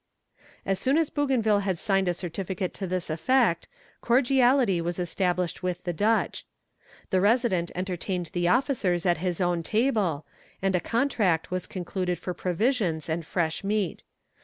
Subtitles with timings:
[0.65, 3.67] As soon as Bougainville had signed a certificate to this effect,
[4.01, 6.43] cordiality was established with the Dutch.
[7.11, 10.25] The resident entertained the officers at his own table,
[10.59, 14.03] and a contract was concluded for provisions and fresh meat.